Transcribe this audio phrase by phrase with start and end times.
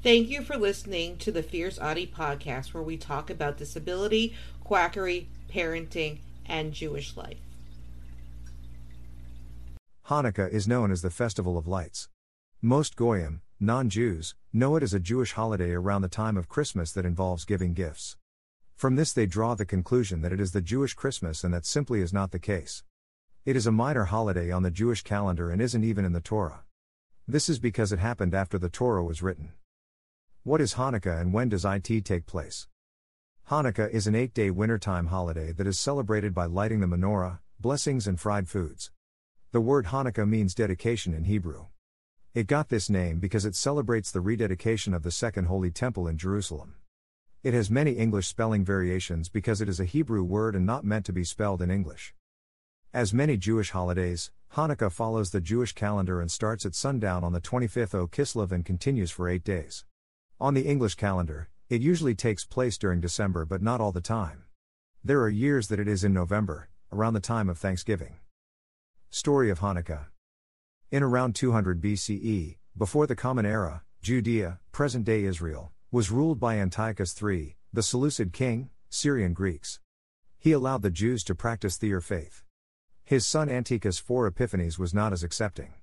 [0.00, 4.32] Thank you for listening to the Fierce Autie podcast, where we talk about disability,
[4.62, 7.40] quackery, parenting, and Jewish life.
[10.06, 12.08] Hanukkah is known as the Festival of Lights.
[12.62, 16.92] Most Goyim, non Jews, know it as a Jewish holiday around the time of Christmas
[16.92, 18.16] that involves giving gifts.
[18.76, 22.02] From this, they draw the conclusion that it is the Jewish Christmas, and that simply
[22.02, 22.84] is not the case.
[23.44, 26.62] It is a minor holiday on the Jewish calendar and isn't even in the Torah.
[27.26, 29.54] This is because it happened after the Torah was written.
[30.44, 32.68] What is Hanukkah and when does it take place?
[33.50, 38.06] Hanukkah is an eight day wintertime holiday that is celebrated by lighting the menorah, blessings,
[38.06, 38.90] and fried foods.
[39.52, 41.66] The word Hanukkah means dedication in Hebrew.
[42.34, 46.16] It got this name because it celebrates the rededication of the Second Holy Temple in
[46.16, 46.76] Jerusalem.
[47.42, 51.04] It has many English spelling variations because it is a Hebrew word and not meant
[51.06, 52.14] to be spelled in English.
[52.94, 57.40] As many Jewish holidays, Hanukkah follows the Jewish calendar and starts at sundown on the
[57.40, 59.84] 25th O Kislev and continues for eight days.
[60.40, 64.44] On the English calendar, it usually takes place during December but not all the time.
[65.02, 68.18] There are years that it is in November, around the time of Thanksgiving.
[69.10, 70.06] Story of Hanukkah.
[70.92, 76.56] In around 200 BCE, before the Common Era, Judea, present day Israel, was ruled by
[76.56, 79.80] Antiochus III, the Seleucid king, Syrian Greeks.
[80.38, 82.44] He allowed the Jews to practice their faith.
[83.04, 85.74] His son Antiochus IV Epiphanes was not as accepting.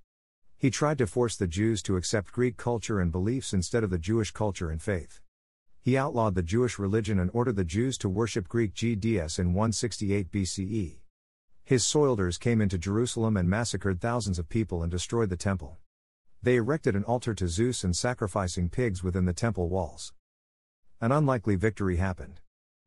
[0.58, 3.98] He tried to force the Jews to accept Greek culture and beliefs instead of the
[3.98, 5.20] Jewish culture and faith.
[5.82, 10.32] He outlawed the Jewish religion and ordered the Jews to worship Greek GDS in 168
[10.32, 11.00] BCE.
[11.64, 15.78] His soldiers came into Jerusalem and massacred thousands of people and destroyed the temple.
[16.42, 20.14] They erected an altar to Zeus and sacrificing pigs within the temple walls.
[21.02, 22.40] An unlikely victory happened.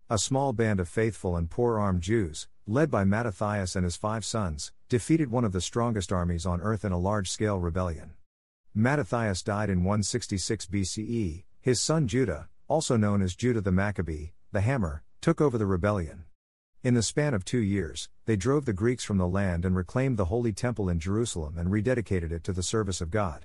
[0.09, 4.25] A small band of faithful and poor armed Jews, led by Mattathias and his five
[4.25, 8.13] sons, defeated one of the strongest armies on earth in a large scale rebellion.
[8.75, 14.63] Mattathias died in 166 BCE, his son Judah, also known as Judah the Maccabee, the
[14.63, 16.25] Hammer, took over the rebellion.
[16.83, 20.17] In the span of two years, they drove the Greeks from the land and reclaimed
[20.17, 23.45] the Holy Temple in Jerusalem and rededicated it to the service of God.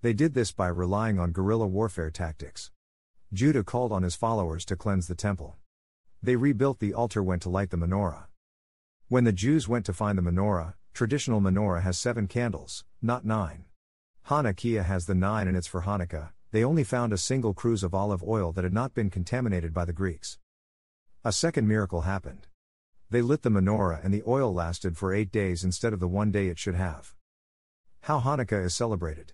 [0.00, 2.70] They did this by relying on guerrilla warfare tactics.
[3.34, 5.56] Judah called on his followers to cleanse the temple.
[6.22, 8.29] They rebuilt the altar went to light the menorah.
[9.10, 13.64] When the Jews went to find the menorah, traditional menorah has seven candles, not nine.
[14.28, 17.92] Hanukkah has the nine and it's for Hanukkah, they only found a single cruse of
[17.92, 20.38] olive oil that had not been contaminated by the Greeks.
[21.24, 22.46] A second miracle happened.
[23.10, 26.30] They lit the menorah and the oil lasted for eight days instead of the one
[26.30, 27.16] day it should have.
[28.02, 29.32] How Hanukkah is celebrated.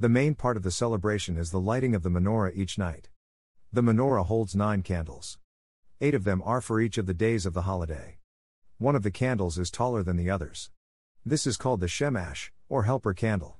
[0.00, 3.10] The main part of the celebration is the lighting of the menorah each night.
[3.70, 5.36] The menorah holds nine candles.
[6.00, 8.17] Eight of them are for each of the days of the holiday.
[8.80, 10.70] One of the candles is taller than the others.
[11.26, 13.56] This is called the Shamash, or helper candle.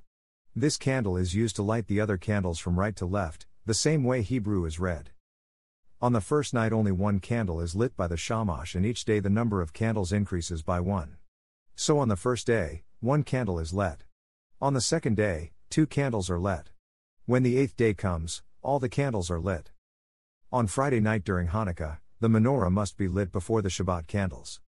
[0.55, 4.05] This candle is used to light the other candles from right to left, the same
[4.05, 5.09] way Hebrew is read.
[6.01, 9.19] On the first night, only one candle is lit by the shamash, and each day
[9.19, 11.17] the number of candles increases by one.
[11.75, 14.05] So on the first day, one candle is lit.
[14.61, 16.69] On the second day, two candles are lit.
[17.25, 19.71] When the eighth day comes, all the candles are lit.
[20.49, 24.61] On Friday night during Hanukkah, the menorah must be lit before the Shabbat candles.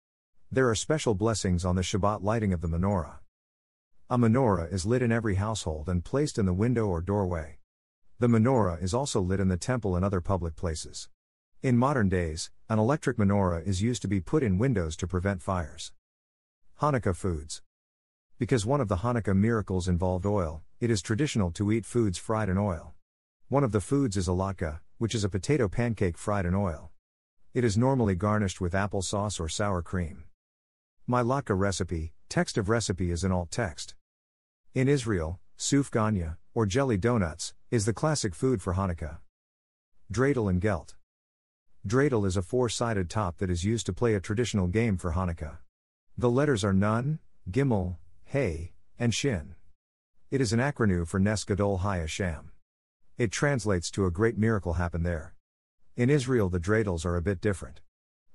[0.51, 3.19] There are special blessings on the Shabbat lighting of the menorah.
[4.09, 7.59] A menorah is lit in every household and placed in the window or doorway.
[8.19, 11.11] The menorah is also lit in the temple and other public places.
[11.63, 15.43] In modern days, an electric menorah is used to be put in windows to prevent
[15.43, 15.93] fires.
[16.81, 17.61] Hanukkah foods.
[18.39, 22.49] Because one of the Hanukkah miracles involved oil, it is traditional to eat foods fried
[22.49, 22.95] in oil.
[23.49, 26.91] One of the foods is a latke, which is a potato pancake fried in oil.
[27.53, 30.25] It is normally garnished with applesauce or sour cream.
[31.11, 33.95] My latke recipe, text of recipe is in alt text.
[34.75, 39.17] In Israel, sufganiyah, or jelly donuts, is the classic food for Hanukkah.
[40.13, 40.97] Dreidel and gelt.
[41.87, 45.13] Dreidel is a four sided top that is used to play a traditional game for
[45.13, 45.57] Hanukkah.
[46.19, 47.21] The letters are Nun,
[47.51, 47.97] Gimel,
[48.27, 49.55] Hey, and Shin.
[50.31, 52.51] It is an acronym for Nes Gadol Hayasham.
[53.17, 55.35] It translates to a great miracle happened there.
[55.97, 57.81] In Israel, the dreidels are a bit different.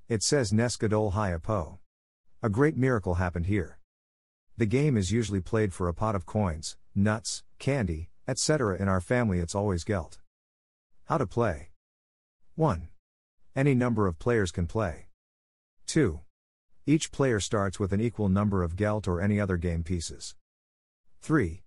[0.10, 1.78] It says Nes Gadol Hayapo.
[2.46, 3.80] A great miracle happened here.
[4.58, 8.76] The game is usually played for a pot of coins, nuts, candy, etc.
[8.78, 10.20] In our family, it's always gelt.
[11.06, 11.70] How to play
[12.56, 12.90] 1.
[13.56, 15.08] Any number of players can play.
[15.88, 16.20] 2.
[16.86, 20.36] Each player starts with an equal number of gelt or any other game pieces.
[21.22, 21.64] 3.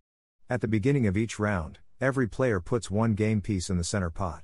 [0.51, 4.11] At the beginning of each round, every player puts one game piece in the center
[4.11, 4.43] pot.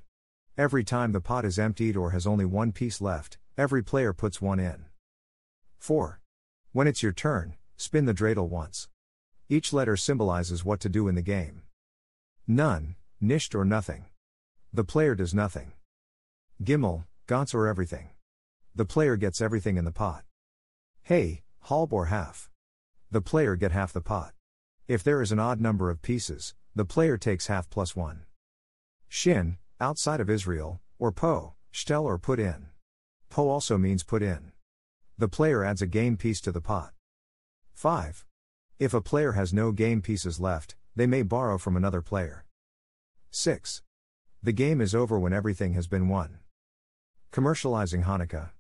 [0.56, 4.40] Every time the pot is emptied or has only one piece left, every player puts
[4.40, 4.87] one in.
[5.79, 6.22] 4.
[6.73, 8.89] When it's your turn, spin the dreidel once.
[9.51, 11.65] Each letter symbolizes what to do in the game.
[12.47, 14.07] Nun, nisht or nothing.
[14.73, 15.73] The player does nothing.
[16.65, 18.09] Gimel, Gantz or everything.
[18.75, 20.25] The player gets everything in the pot.
[21.03, 22.49] Hey, halb or half.
[23.11, 24.33] The player get half the pot.
[24.89, 28.23] If there is an odd number of pieces, the player takes half plus one.
[29.09, 32.69] Shin, outside of Israel, or po, shtel or put in.
[33.29, 34.53] Po also means put in.
[35.19, 36.93] The player adds a game piece to the pot.
[37.75, 38.25] 5.
[38.79, 42.44] If a player has no game pieces left, they may borrow from another player.
[43.31, 43.82] 6.
[44.43, 46.38] The game is over when everything has been won.
[47.32, 48.50] Commercializing Hanukkah.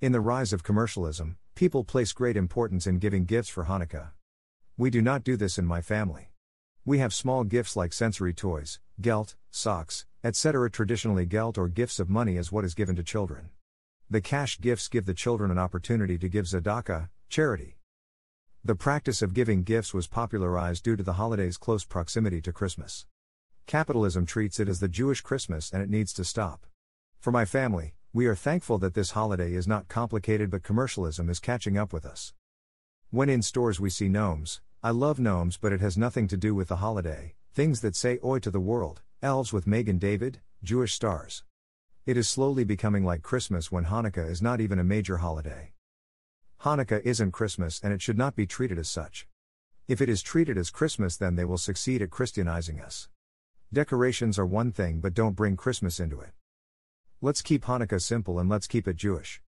[0.00, 4.10] In the rise of commercialism, people place great importance in giving gifts for Hanukkah.
[4.76, 6.30] We do not do this in my family.
[6.84, 10.70] We have small gifts like sensory toys, gelt, socks, etc.
[10.70, 13.50] Traditionally, gelt or gifts of money is what is given to children.
[14.10, 17.76] The cash gifts give the children an opportunity to give tzedakah, charity.
[18.64, 23.04] The practice of giving gifts was popularized due to the holiday's close proximity to Christmas.
[23.66, 26.64] Capitalism treats it as the Jewish Christmas and it needs to stop.
[27.20, 31.38] For my family, we are thankful that this holiday is not complicated but commercialism is
[31.38, 32.32] catching up with us.
[33.10, 36.54] When in stores we see gnomes, I love gnomes but it has nothing to do
[36.54, 40.94] with the holiday, things that say oi to the world, elves with Magen David, Jewish
[40.94, 41.44] stars.
[42.08, 45.74] It is slowly becoming like Christmas when Hanukkah is not even a major holiday.
[46.62, 49.26] Hanukkah isn't Christmas and it should not be treated as such.
[49.88, 53.10] If it is treated as Christmas, then they will succeed at Christianizing us.
[53.70, 56.30] Decorations are one thing but don't bring Christmas into it.
[57.20, 59.42] Let's keep Hanukkah simple and let's keep it Jewish.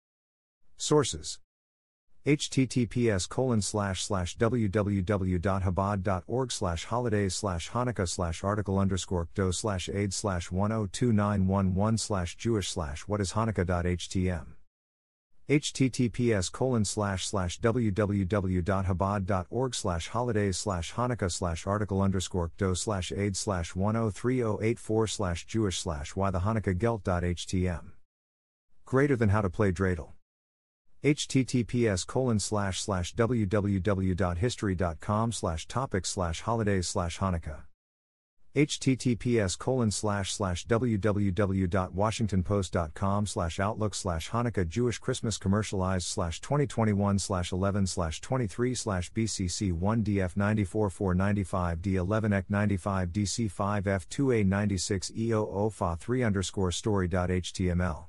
[0.75, 1.39] Sources
[2.25, 10.13] https colon slash slash www.chabad.org slash holidays slash hanukkah slash article underscore do slash aid
[10.13, 14.47] slash 102911 slash jewish slash what is hanukkah.htm
[15.49, 23.37] https colon slash slash www.chabad.org slash holidays slash hanukkah slash article underscore do slash aid
[23.37, 27.91] slash 103084 slash jewish slash why the hanukkah gelt.htm
[28.85, 30.11] greater than how to play dreidel
[31.03, 37.61] https colon slash slash www.history.com slash topic slash holidays slash hanukkah
[38.55, 47.53] https colon slash slash www.washingtonpost.com slash outlook slash hanukkah jewish christmas commercialized slash 2021 slash
[47.53, 54.09] 11 slash 23 slash bcc 1 df 94 495 d11 ec 95 dc 5 f
[54.09, 58.08] 2a 96 eo fa 3 underscore story.html